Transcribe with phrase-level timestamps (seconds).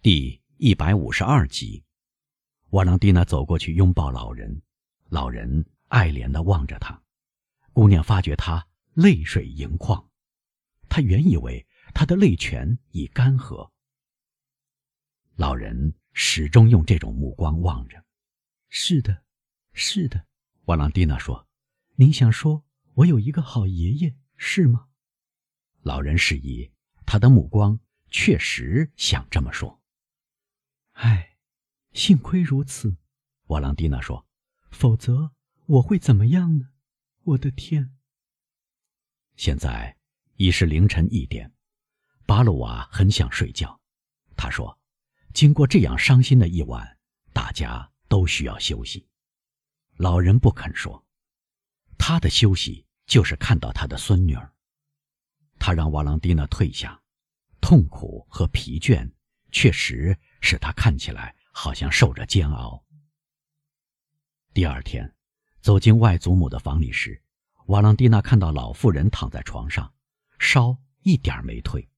[0.00, 1.82] 第一百五十二集，
[2.70, 4.62] 瓦朗蒂娜走过去拥抱老人，
[5.08, 7.02] 老人爱怜的望着她。
[7.72, 8.64] 姑娘发觉她
[8.94, 10.08] 泪水盈眶，
[10.88, 13.72] 她原以为她的泪泉已干涸。
[15.34, 18.04] 老人始终用这种目光望着。
[18.68, 19.24] 是的，
[19.72, 20.26] 是的，
[20.66, 21.48] 瓦朗蒂娜说
[21.98, 24.86] ：“您想说我有一个好爷爷，是吗？”
[25.82, 26.70] 老人示意，
[27.04, 27.80] 他的目光
[28.10, 29.76] 确实想这么说。
[30.98, 31.36] 唉，
[31.92, 32.96] 幸亏如此，
[33.46, 34.26] 瓦朗蒂娜说，
[34.72, 35.30] 否则
[35.66, 36.70] 我会怎么样呢？
[37.22, 37.94] 我的天！
[39.36, 39.96] 现在
[40.34, 41.52] 已是凌晨一点，
[42.26, 43.80] 巴鲁瓦很想睡觉。
[44.36, 44.76] 他说
[45.32, 46.98] ：“经过这样伤心的一晚，
[47.32, 49.08] 大家都需要休息。”
[49.98, 51.06] 老人不肯说，
[51.96, 54.52] 他的休息就是看到他的孙女儿。
[55.60, 57.00] 他让瓦朗蒂娜退下，
[57.60, 59.08] 痛苦和疲倦
[59.52, 60.18] 确实。
[60.40, 62.84] 使他看起来好像受着煎熬。
[64.54, 65.14] 第二天，
[65.60, 67.22] 走进外祖母的房里时，
[67.66, 69.92] 瓦朗蒂娜看到老妇人躺在床上，
[70.38, 71.88] 烧一点没退，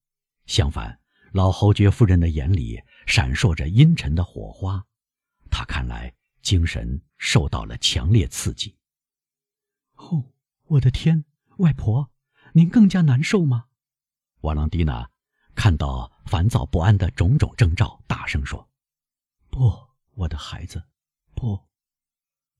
[0.45, 0.99] 相反，
[1.31, 4.85] 老侯爵夫人的眼里闪烁着阴沉的火花，
[5.49, 8.75] 她看来精神受到了强烈刺激。
[9.95, 10.33] 哦，
[10.65, 11.25] 我的天，
[11.57, 12.11] 外婆，
[12.53, 13.65] 您更加难受吗？
[14.41, 15.10] 瓦朗蒂娜。
[15.61, 18.67] 看到烦躁不安的种种征兆，大声说
[19.51, 19.71] ：“不，
[20.15, 20.83] 我的孩子，
[21.35, 21.67] 不。”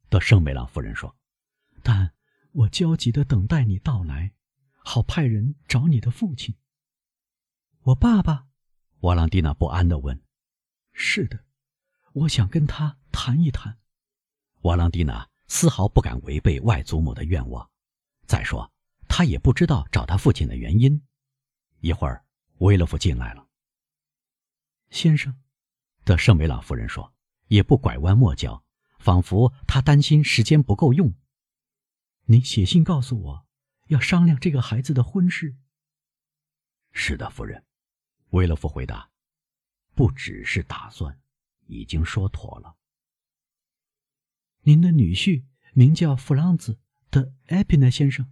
[0.07, 1.17] 德圣梅朗夫人说
[1.81, 2.13] ：“但
[2.51, 4.33] 我焦急地等待你到来，
[4.83, 6.53] 好派人找你的父亲。”
[7.81, 8.45] 我爸爸，
[8.99, 10.21] 瓦朗蒂娜不安地问
[10.93, 11.43] ：“是的，
[12.13, 13.79] 我想跟他谈一谈。”
[14.61, 17.67] 瓦朗蒂娜丝毫不敢违背外祖母的愿望。
[18.27, 18.71] 再说，
[19.09, 21.01] 他也不知道找他父亲的原因。
[21.79, 22.23] 一会儿。
[22.61, 23.47] 维勒夫进来了。
[24.91, 25.35] 先生，
[26.03, 27.11] 德圣梅朗夫人说，
[27.47, 28.63] 也不拐弯抹角，
[28.99, 31.11] 仿佛她担心时间不够用。
[32.25, 33.47] 您写信告诉我，
[33.87, 35.57] 要商量这个孩子的婚事。
[36.91, 37.65] 是的，夫人，
[38.29, 39.09] 维勒夫回答。
[39.95, 41.19] 不只是打算，
[41.65, 42.77] 已经说妥了。
[44.61, 48.31] 您的女婿名叫弗朗兹的埃皮奈先生。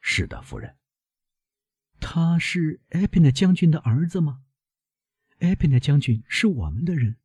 [0.00, 0.76] 是的，夫人。
[2.02, 4.42] 他是埃皮内将军的儿子吗？
[5.38, 7.16] 埃皮内将军是我们的人，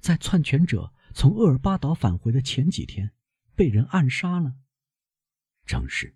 [0.00, 3.12] 在篡权者从厄尔巴岛返回的前几天，
[3.56, 4.54] 被人暗杀了。
[5.64, 6.14] 正是。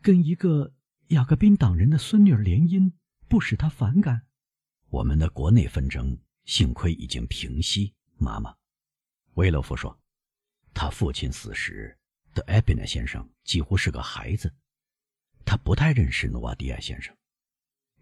[0.00, 0.74] 跟一个
[1.08, 2.92] 雅各宾党人的孙女联姻，
[3.28, 4.26] 不使他反感。
[4.88, 7.94] 我们的国内纷争幸亏已经平息。
[8.16, 8.56] 妈妈，
[9.34, 10.00] 维勒夫说，
[10.72, 11.96] 他父亲死时
[12.32, 14.52] 的埃皮内先生几乎是个孩子。
[15.48, 17.16] 他不太认识努瓦迪亚先生，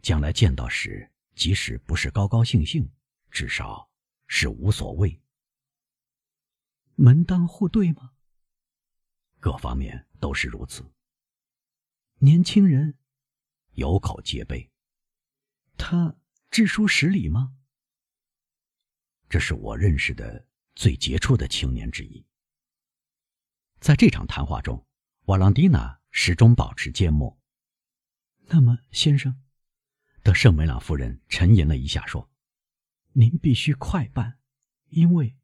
[0.02, 2.90] 将来见到时，即使不是高高兴兴，
[3.30, 3.88] 至少
[4.26, 5.22] 是无所谓。
[6.96, 8.14] 门当户对吗？
[9.38, 10.92] 各方面都是如此。
[12.18, 12.98] 年轻人，
[13.74, 14.68] 有口皆碑。
[15.78, 16.16] 他
[16.50, 17.54] 知书识礼吗？
[19.28, 22.26] 这是我认识的最杰出的青年之一。
[23.78, 24.84] 在这场谈话中，
[25.26, 26.00] 瓦朗蒂娜。
[26.18, 27.38] 始终保持缄默。
[28.46, 29.42] 那么，先生，
[30.22, 32.30] 德圣梅朗夫人沉吟了一下，说
[33.12, 34.38] ：“您必须快办，
[34.88, 35.36] 因为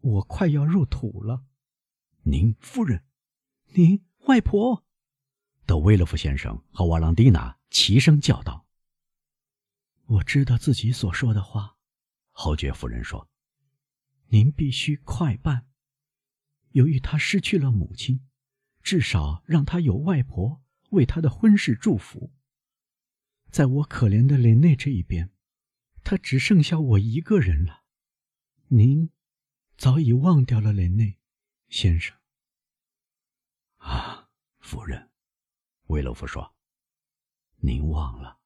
[0.00, 1.46] 我快要入土了。”
[2.26, 3.04] 您夫人，
[3.74, 4.84] 您外婆，
[5.64, 8.66] 德威勒夫先生和瓦朗蒂娜齐声叫道
[10.06, 11.76] ：“我知道自己所说的话。”
[12.34, 13.30] 侯爵夫人说
[14.26, 15.68] ：“您必须快办，
[16.72, 18.26] 由于他失去了母亲。”
[18.82, 22.32] 至少让他有外婆为他的婚事祝福。
[23.50, 25.30] 在我可怜的雷内这一边，
[26.02, 27.84] 他只剩下我一个人了。
[28.68, 29.10] 您
[29.76, 31.18] 早已忘掉了雷内，
[31.68, 32.16] 先生。
[33.78, 35.10] 啊，夫人，
[35.86, 36.54] 维洛夫说
[37.62, 38.38] ：“您忘了，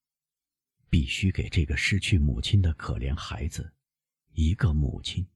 [0.89, 3.75] 必须给这个失去母亲的可怜孩子
[4.33, 5.29] 一个母亲。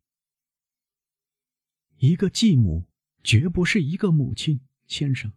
[1.97, 2.87] 一个继母
[3.23, 5.33] 绝不是一个母亲。”先生，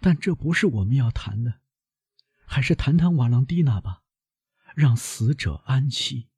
[0.00, 1.60] 但这不是我们要谈的，
[2.46, 4.02] 还是谈谈瓦朗蒂娜吧，
[4.74, 6.28] 让死者安息。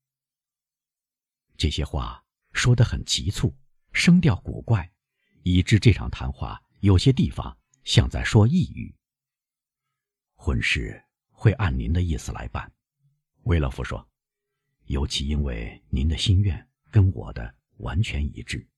[1.56, 3.56] 这些话说得很急促，
[3.92, 4.92] 声调古怪，
[5.44, 8.94] 以致这场谈话有些地方像在说呓语。
[10.34, 12.70] 婚事会按您的意思来办，
[13.44, 14.06] 维勒夫说，
[14.86, 18.68] 尤其因为您的心愿跟我的完全一致。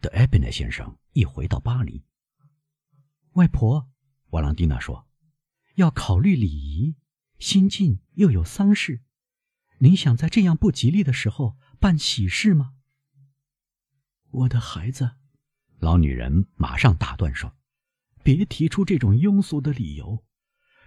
[0.00, 2.02] 德埃宾内先生一回到巴黎。
[3.38, 3.88] 外婆，
[4.30, 5.06] 瓦朗蒂娜说
[5.78, 6.96] ：“要考虑礼仪，
[7.38, 9.00] 新晋又有丧事，
[9.78, 12.72] 您想在这样不吉利的时候办喜事吗？
[14.32, 15.12] 我的孩子，
[15.78, 17.56] 老女人马上打断说
[18.24, 20.24] ：“别提出这种庸俗的理由，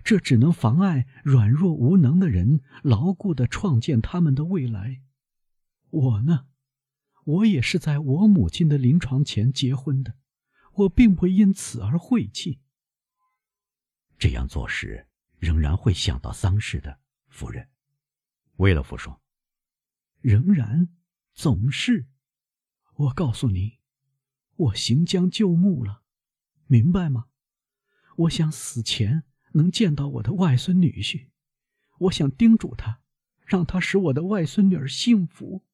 [0.03, 5.01] 这只能妨碍软弱无能的人牢固的创建他们的未来。
[5.89, 6.47] 我呢，
[7.23, 10.15] 我也是在我母亲的临床前结婚的，
[10.73, 12.61] 我并不因此而晦气。
[14.17, 15.07] 这样做时
[15.37, 17.69] 仍然会想到丧事的，夫人。”
[18.57, 19.21] 威勒夫说
[20.21, 20.89] ：“仍然，
[21.33, 22.07] 总是。”
[22.95, 23.79] 我告诉你，
[24.55, 26.03] 我行将就木了，
[26.67, 27.29] 明白吗？
[28.17, 31.29] 我想死前能见到我的外孙女婿，
[31.97, 33.01] 我想叮嘱他，
[33.43, 35.65] 让他使我的外孙女儿幸福。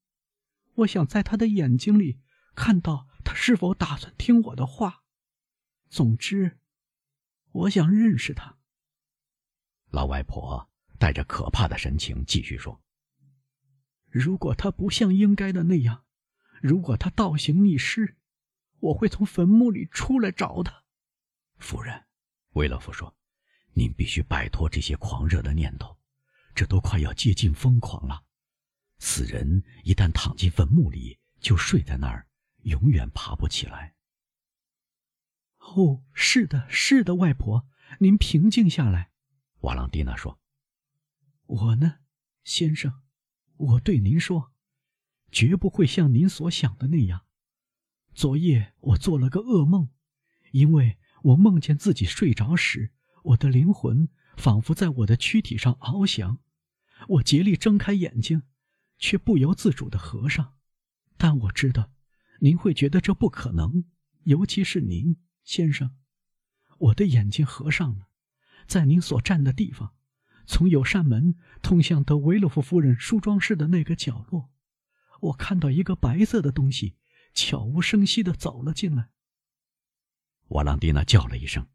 [0.76, 2.20] 我想在他的眼睛里
[2.54, 5.02] 看到他是否打算听我的话。
[5.90, 6.58] 总之，
[7.52, 8.56] 我想认识他。
[9.90, 12.82] 老外婆带着可怕的神情继续说
[14.08, 16.06] ：“如果他不像应该的那样。”
[16.60, 18.16] 如果他倒行逆施，
[18.80, 20.82] 我会从坟墓里出来找他。
[21.58, 22.06] 夫人，
[22.54, 23.14] 维勒夫说
[23.74, 25.96] ：“您必须摆脱这些狂热的念头，
[26.56, 28.24] 这都快要接近疯狂了。
[28.98, 32.26] 死人一旦躺进坟墓里，就睡在那儿，
[32.62, 33.94] 永远爬不起来。”
[35.58, 37.66] 哦，是的，是的，外婆，
[38.00, 39.12] 您平静下来。”
[39.62, 40.40] 瓦朗蒂娜说。
[41.46, 41.98] “我呢，
[42.44, 43.02] 先生，
[43.56, 44.52] 我对您说。”
[45.30, 47.26] 绝不会像您所想的那样。
[48.14, 49.90] 昨夜我做了个噩梦，
[50.52, 52.94] 因为我梦见自己睡着时，
[53.24, 54.08] 我的灵魂
[54.38, 56.38] 仿佛在我的躯体上翱翔。
[57.08, 58.44] 我竭力睁开眼睛，
[58.96, 60.56] 却不由自主地合上。
[61.18, 61.92] 但我知道，
[62.38, 63.84] 您会觉得这不可能，
[64.24, 65.96] 尤其是您，先生。
[66.78, 68.08] 我的眼睛合上了，
[68.66, 69.94] 在您所站的地方，
[70.46, 74.50] 从有扇门通向德维洛夫夫人梳妆室的那个角落。
[75.20, 76.96] 我看到一个白色的东西，
[77.34, 79.10] 悄无声息的走了进来。
[80.48, 81.66] 瓦朗蒂娜叫了一声：“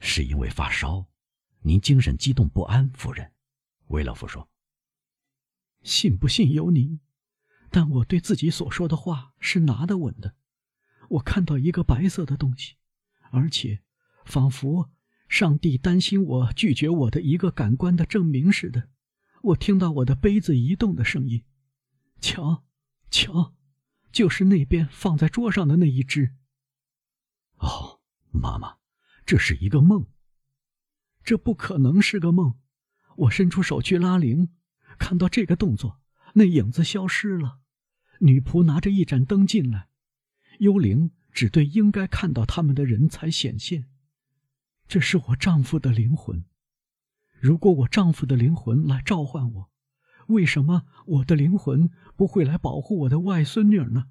[0.00, 1.06] 是因为发烧，
[1.60, 3.34] 您精神激动不安，夫人。”
[3.88, 4.48] 维勒夫说
[5.84, 6.98] ：“信不信由您，
[7.76, 10.34] 但我对自己所说的话是拿得稳的。
[11.10, 12.76] 我看到一个白色的东西，
[13.30, 13.82] 而且
[14.24, 14.90] 仿佛
[15.28, 18.88] 上帝担心我拒绝我的一个感官的证明似的。
[19.42, 21.44] 我听到我的杯子移动的声音。”
[22.18, 22.64] 瞧，
[23.10, 23.54] 瞧，
[24.10, 26.34] 就是那边放在桌上的那一只。
[27.58, 28.00] 哦，
[28.32, 28.78] 妈妈，
[29.26, 30.06] 这是一个梦。
[31.22, 32.58] 这不可能是个梦。
[33.16, 34.48] 我伸出手去拉铃，
[34.98, 36.00] 看到这个动作，
[36.32, 37.60] 那影子消失了。
[38.20, 39.88] 女仆拿着一盏灯进来，
[40.58, 43.88] 幽灵只对应该看到他们的人才显现。
[44.88, 46.44] 这是我丈夫的灵魂。
[47.38, 49.70] 如果我丈夫的灵魂来召唤我。
[50.28, 54.10] 为什么我的灵魂不会来保护我的外孙女呢？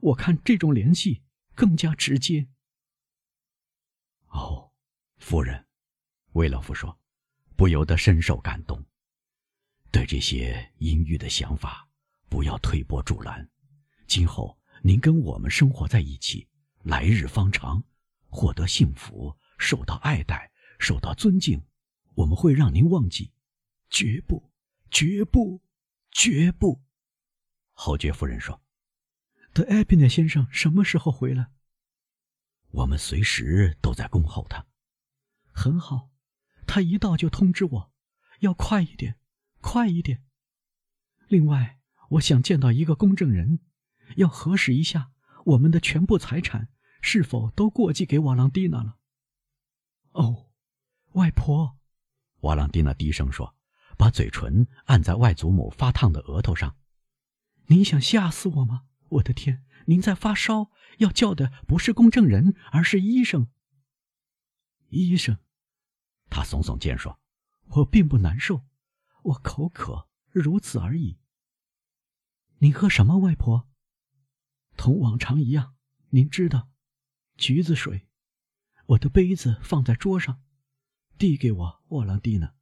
[0.00, 1.22] 我看这种联系
[1.54, 2.48] 更加直接。
[4.26, 4.72] 哦，
[5.18, 5.66] 夫人，
[6.32, 6.98] 魏老夫说，
[7.54, 8.84] 不由得深受感动。
[9.92, 11.85] 对这些阴郁的想法，
[12.28, 13.48] 不要推波助澜。
[14.06, 16.46] 今后您跟我们生活在一起，
[16.82, 17.82] 来日方长，
[18.28, 21.62] 获得幸福，受到爱戴，受到尊敬，
[22.14, 23.32] 我们会让您忘记，
[23.90, 24.50] 绝不。
[24.88, 25.62] 绝不，
[26.12, 26.80] 绝不。
[27.72, 28.62] 侯爵夫人说
[29.52, 31.50] ：“德埃比涅先生什么时候回来？
[32.70, 34.64] 我们随时都在恭候他。
[35.52, 36.10] 很好，
[36.68, 37.92] 他一到就通知我，
[38.38, 39.18] 要快一点，
[39.60, 40.24] 快一点。
[41.26, 41.80] 另外，
[42.10, 43.60] 我想见到一个公证人，
[44.16, 45.10] 要核实一下
[45.44, 46.68] 我们的全部财产
[47.00, 48.96] 是否都过继给瓦朗蒂娜了。
[50.12, 50.50] 哦，
[51.12, 51.78] 外婆，
[52.40, 53.52] 瓦朗蒂娜低声说。”
[53.98, 56.76] 把嘴唇按在外祖母发烫的额头上，
[57.68, 58.82] 您想吓死我吗？
[59.08, 63.48] 我的天，您在发烧，要叫的不是公证人，而是医生。
[64.90, 65.38] 医生，
[66.28, 67.18] 他耸耸肩说
[67.76, 68.66] ：“我并不难受，
[69.22, 71.16] 我口渴，如此而已。”
[72.58, 73.68] 您喝什么，外婆？
[74.78, 75.74] 同往常一样，
[76.08, 76.70] 您知道，
[77.36, 78.08] 橘子水。
[78.86, 80.42] 我的杯子放在桌上，
[81.18, 82.54] 递给我，沃朗蒂娜。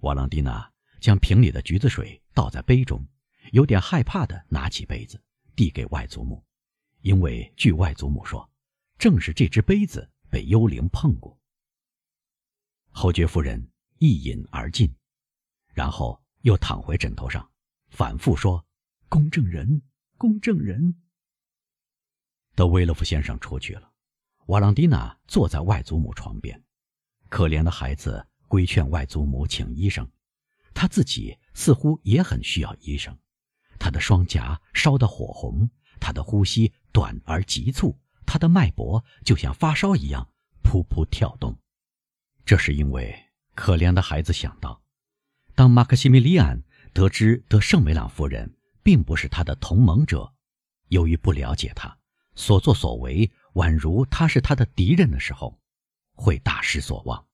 [0.00, 3.04] 瓦朗蒂娜将瓶里的橘子水倒在杯中，
[3.50, 5.20] 有点害怕的拿起杯子，
[5.56, 6.44] 递给外祖母，
[7.00, 8.48] 因为据外祖母说，
[8.98, 11.40] 正是这只杯子被幽灵碰过。
[12.90, 14.94] 侯爵夫人一饮而尽，
[15.72, 17.50] 然后又躺回枕头上，
[17.94, 18.66] 反复说
[19.08, 19.80] ：“公证人，
[20.18, 20.96] 公证人。”
[22.56, 23.92] 德威勒夫先生出去了，
[24.46, 26.60] 瓦朗蒂娜坐在外祖母床边，
[27.28, 28.26] 可怜的孩子。
[28.46, 30.08] 规劝外祖母请医生，
[30.74, 33.18] 他自己似乎也很需要医生。
[33.80, 40.30] 他的双颊烧得火红，他的呼吸短而急促，他的脉搏就像发烧一样
[40.62, 41.58] 噗噗跳动。
[42.44, 43.18] 这是因为
[43.56, 44.80] 可怜的孩子想到，
[45.56, 46.62] 当马克西米利安
[46.94, 50.32] 得知德圣梅朗夫人并不是他的同盟者，
[50.88, 51.98] 由于不了解他，
[52.36, 55.60] 所作所为宛如他是他的敌人的时候，
[56.14, 57.26] 会大失所望。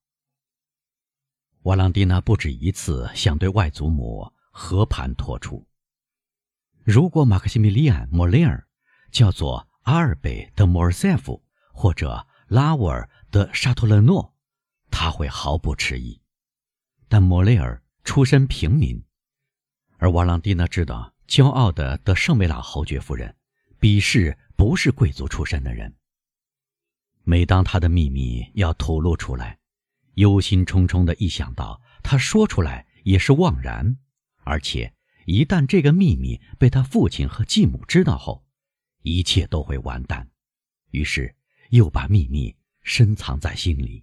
[1.65, 5.67] 瓦朗蒂娜不止一次想对外祖母和盘托出。
[6.83, 8.67] 如果马克西米利安·莫雷尔
[9.13, 14.35] 叫做阿尔贝·德·莫尔塞夫或者拉沃尔·德·沙托勒诺，
[14.91, 16.19] 他会毫不迟疑。
[17.09, 19.05] 但莫雷尔出身平民，
[20.03, 23.37] 而瓦朗蒂娜知道，骄傲的德圣梅拉侯爵夫人
[23.79, 25.95] 鄙视不是贵族出身的人。
[27.23, 29.59] 每当他的秘密要吐露出来，
[30.15, 33.99] 忧心忡忡的一想到他说出来也是枉然，
[34.45, 34.93] 而且。
[35.27, 38.45] 一旦这个秘密被他父亲和继母知道后，
[39.03, 40.29] 一切都会完蛋。
[40.91, 41.33] 于是
[41.69, 44.03] 又把秘密深藏在心里。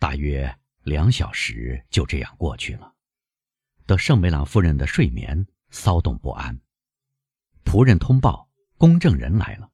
[0.00, 2.92] 大约两小时就这样过去了。
[3.90, 6.56] 德圣梅朗夫人的睡眠骚动不安。
[7.64, 9.68] 仆人通报，公证人来了。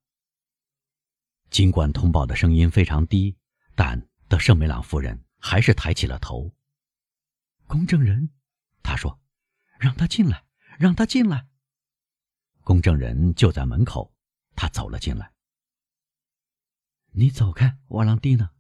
[1.51, 3.37] 尽管通报的声音非常低，
[3.75, 6.51] 但德圣梅朗夫人还是抬起了头。
[7.67, 8.31] 公证人，
[8.83, 9.21] 他说。
[9.79, 10.47] 让他进来，
[10.79, 11.47] 让他进来。
[12.63, 14.15] 公证人就在门口，
[14.55, 15.31] 他走了进来。
[17.11, 18.51] 你走开，瓦朗蒂娜，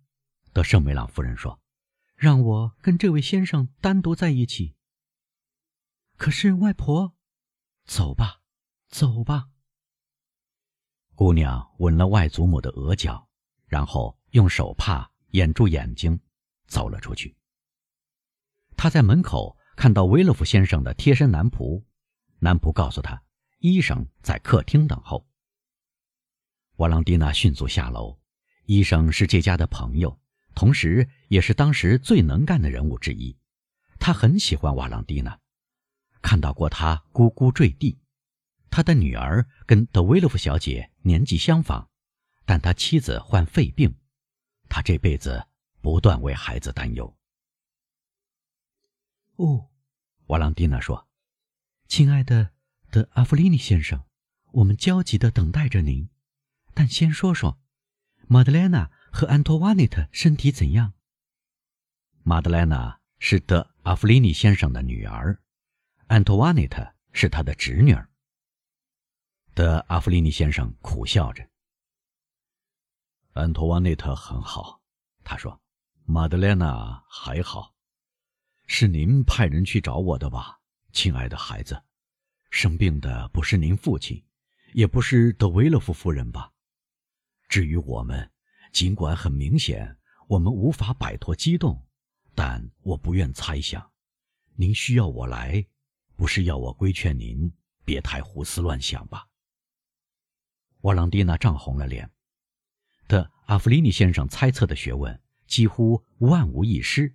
[0.53, 1.59] 德圣梅朗夫人说
[2.15, 4.76] ：“让我跟这位先生单独在一起。”
[6.17, 7.15] 可是外婆，
[7.85, 8.43] 走吧，
[8.89, 9.49] 走吧。
[11.15, 13.29] 姑娘吻了外祖母的额角，
[13.67, 16.21] 然后用手帕掩住眼睛，
[16.67, 17.37] 走了出去。
[18.77, 19.57] 她在门口。
[19.77, 21.85] 看到威勒夫先生的贴身男仆，
[22.39, 23.23] 男仆告诉她，
[23.59, 25.29] 医生在客厅等候。
[26.77, 28.19] 瓦朗蒂娜迅速下楼。
[28.65, 30.19] 医生是这家的朋友，
[30.55, 33.37] 同时也是当时最能干的人物之一。
[34.01, 35.39] 他很喜欢瓦朗蒂娜，
[36.27, 38.01] 看到过他咕咕坠地。
[38.69, 41.89] 他的女儿跟德维勒夫小姐年纪相仿，
[42.45, 43.95] 但他妻子患肺病，
[44.69, 45.47] 他这辈子
[45.81, 47.17] 不断为孩子担忧。
[49.37, 49.71] 哦，
[50.27, 51.09] 瓦朗蒂娜说
[51.87, 52.51] ：“亲爱的
[52.91, 54.05] 德阿弗利尼先生，
[54.51, 56.11] 我们焦急地等待着您。
[56.75, 57.61] 但先说说，
[58.27, 60.95] 玛德莱娜和安托瓦内特身体怎样？”
[62.25, 65.41] 玛德莱娜是德阿弗利尼先生的女儿，
[66.09, 67.93] 安托瓦内特是他的侄女。
[69.55, 71.45] 德阿弗利尼先生苦笑着
[73.35, 74.81] ：“安托瓦内特很好。”
[75.25, 75.61] 他说
[76.07, 77.75] ：“玛德莲娜还好。”
[78.69, 80.61] 是您派人去找我的吧，
[80.93, 81.83] 亲爱的孩子？
[82.51, 84.25] 生病的不是您父亲，
[84.75, 86.53] 也不是德维勒夫夫人吧？
[87.49, 88.31] 至于我们，
[88.73, 89.99] 尽管很明显
[90.29, 91.85] 我们无法摆脱激动，
[92.33, 93.91] 但我不愿猜想，
[94.55, 95.67] 您需要我来，
[96.17, 97.53] 不是要我规劝您
[97.85, 99.29] 别太胡思乱想吧？
[100.81, 102.11] 瓦朗蒂娜涨红了脸。
[103.09, 107.15] 的阿弗利尼先生猜测的学问几乎万无一失，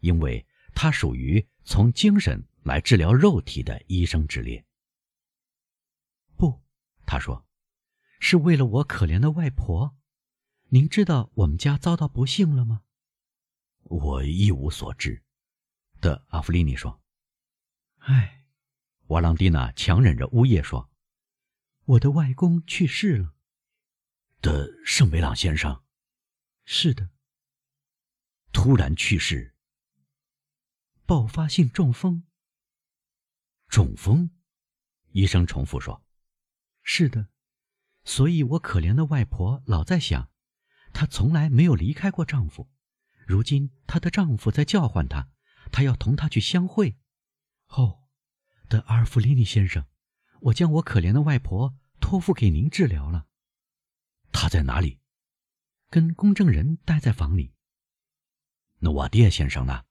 [0.00, 0.46] 因为。
[0.74, 4.64] 他属于从精神来治疗肉体的医生之列。
[6.34, 6.62] 不，
[7.04, 7.46] 他说，
[8.20, 9.94] 是为了我可怜的外婆。
[10.68, 12.84] 您知道我们家遭到不幸了吗？
[13.82, 15.22] 我一无所知。
[16.00, 17.02] 的阿弗利尼说。
[17.98, 18.41] 唉，
[19.12, 20.90] 瓦朗蒂娜强忍着呜咽说
[21.84, 23.34] ：“我的外公去世了。”
[24.40, 25.82] 的圣维朗先生。
[26.64, 27.10] 是的。
[28.52, 29.54] 突然去世。
[31.04, 32.24] 爆发性中风。
[33.68, 34.30] 中风，
[35.10, 36.02] 医生重复说
[36.82, 37.28] ：“是的。”
[38.04, 40.30] 所以，我可怜的外婆老在想，
[40.94, 42.70] 她从来没有离开过丈夫。
[43.26, 45.28] 如今，她的丈夫在叫唤她，
[45.70, 46.96] 她要同他去相会。
[47.68, 48.01] 哦，
[48.72, 49.86] 的阿尔弗利尼先生，
[50.40, 53.26] 我将我可怜的外婆托付给您治疗了。
[54.32, 54.98] 她在哪里？
[55.90, 57.52] 跟公证人待在房里。
[58.78, 59.84] 那瓦蒂先生呢？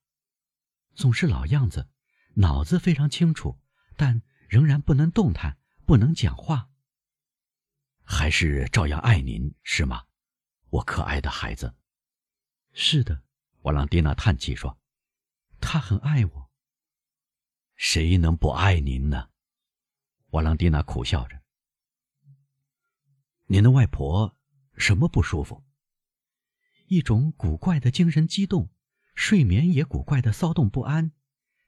[0.95, 1.89] 总是老样子，
[2.33, 3.61] 脑子非常清楚，
[3.95, 6.71] 但仍然不能动弹，不能讲话。
[8.01, 10.05] 还是照样爱您，是吗，
[10.71, 11.75] 我可爱的孩子？
[12.73, 13.21] 是的，
[13.61, 14.79] 瓦朗蒂娜叹气说
[15.61, 16.40] ：“他很爱我。
[17.83, 19.29] 谁能不爱您呢？”
[20.29, 21.41] 瓦朗蒂娜苦笑着。
[23.47, 24.38] 您的外婆
[24.77, 25.63] 什么不舒服？
[26.85, 28.69] 一种古怪的精神激动。
[29.15, 31.11] 睡眠也古怪的骚动不安，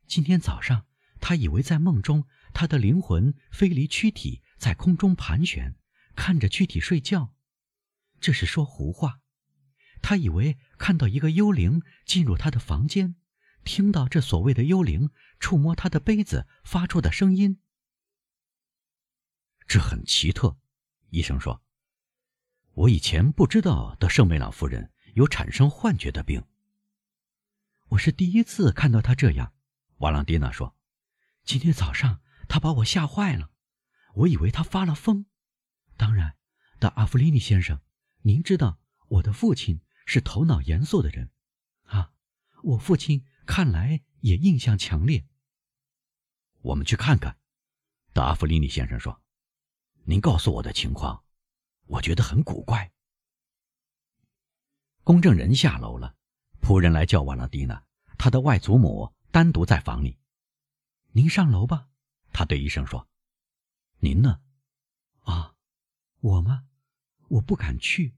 [0.07, 0.85] 今天早上，
[1.19, 5.75] 他以为在梦中，他的灵魂飞离躯体，在空中盘旋，
[6.15, 7.33] 看着躯体睡觉。
[8.21, 9.19] 这是说胡话。
[10.01, 13.15] 他以为看到一个幽灵进入他的房间，
[13.63, 17.59] 听到这所谓的幽灵触摸他的杯子发出的声音。
[19.67, 20.57] 这很奇特，
[21.09, 21.61] 医生说。
[22.73, 26.43] 我以前不知道德圣梅朗夫人有产生幻觉的病。
[27.89, 29.53] 我是第一次看到她这样，
[29.97, 30.75] 瓦朗蒂娜说。
[31.43, 33.51] 今天早上她把我吓坏了，
[34.15, 35.25] 我以为她发了疯。
[35.97, 36.35] 当然，
[36.79, 37.79] 的阿弗利尼先生，
[38.23, 41.29] 您知道我的父亲是头脑严肃的人，
[41.83, 42.13] 啊，
[42.63, 45.25] 我父亲看来也印象强烈。
[46.61, 47.37] 我们去看看，
[48.13, 49.21] 德阿弗利尼先生说。
[50.05, 51.23] 您告诉我的情况。
[51.85, 52.91] 我觉得很古怪。
[55.03, 56.15] 公证人下楼了，
[56.61, 57.85] 仆人来叫瓦拉蒂娜，
[58.17, 60.17] 他的外祖母单独在房里。
[61.11, 61.89] 您上楼吧，
[62.31, 63.09] 他对医生说。
[63.99, 64.41] 您呢？
[65.23, 65.55] 啊，
[66.21, 66.67] 我吗？
[67.27, 68.15] 我不敢去。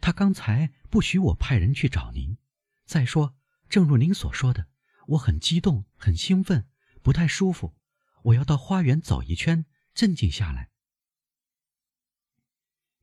[0.00, 2.36] 他刚才不许我派人去找您。
[2.84, 3.36] 再说，
[3.68, 4.66] 正如您所说的，
[5.08, 6.66] 我很激动，很兴奋，
[7.02, 7.74] 不太舒服。
[8.22, 10.70] 我要到花园走一圈，镇静下来。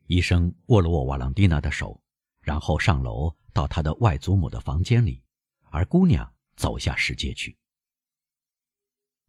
[0.07, 2.01] 医生握了握瓦朗蒂娜的手，
[2.41, 5.23] 然后上楼到他的外祖母的房间里，
[5.69, 7.57] 而姑娘走下石阶去。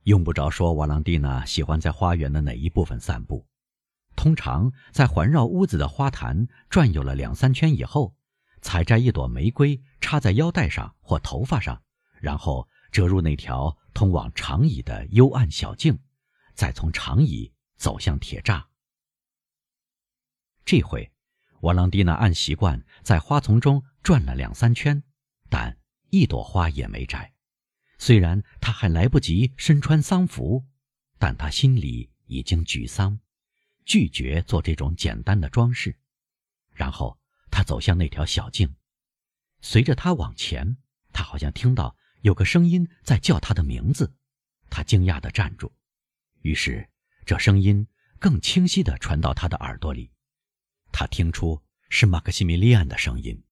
[0.04, 3.46] 用不着说，瓦朗蒂娜喜欢在花园的哪一部分散步。
[4.14, 8.15] 通常在环绕屋子的花坛转悠了两三圈以后，
[8.60, 11.82] 采摘一朵玫瑰插在腰带上或头发上，
[12.20, 15.98] 然后折入那条通往长椅的幽暗小径，
[16.54, 18.64] 再从长椅走向铁栅。
[20.64, 21.12] 这回，
[21.60, 25.02] 瓦朗蒂娜按习惯在花丛中转了两三圈，
[25.48, 25.78] 但
[26.10, 27.32] 一朵花也没摘。
[27.98, 30.66] 虽然她还来不及身穿丧服，
[31.18, 33.18] 但她心里已经沮丧，
[33.84, 35.96] 拒绝做这种简单的装饰。
[36.72, 37.18] 然后，
[37.50, 38.74] 他走向那条小径，
[39.60, 40.76] 随着他往前，
[41.12, 44.14] 他好像听到有个声音在叫他的名字。
[44.68, 45.72] 他惊讶地站住，
[46.42, 46.88] 于是
[47.24, 47.86] 这声音
[48.18, 50.10] 更清晰地传到他的耳朵里。
[50.92, 53.42] 他听出是马克西米利安的声音。